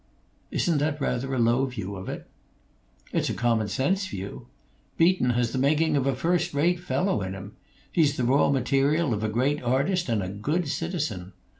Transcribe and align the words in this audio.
"Isn't 0.49 0.79
that 0.79 0.99
rather 0.99 1.31
a 1.31 1.37
low 1.37 1.67
view 1.67 1.95
of 1.95 2.09
it?" 2.09 2.25
"It's 3.13 3.29
a 3.29 3.35
common 3.35 3.67
sense 3.67 4.07
view. 4.07 4.47
Beaton 4.97 5.29
has 5.29 5.51
the 5.51 5.59
making 5.59 5.95
of 5.95 6.07
a 6.07 6.15
first 6.15 6.55
rate 6.55 6.79
fellow 6.79 7.21
in 7.21 7.33
him. 7.35 7.55
He's 7.91 8.17
the 8.17 8.23
raw 8.23 8.49
material 8.49 9.13
of 9.13 9.23
a 9.23 9.29
great 9.29 9.61
artist 9.61 10.09
and 10.09 10.23
a 10.23 10.27
good 10.27 10.67
citizen. 10.67 11.33